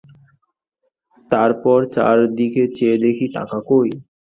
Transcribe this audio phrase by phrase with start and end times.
[1.31, 3.89] তার পর চার দিকে চেয়ে দেখি, টাকা কই?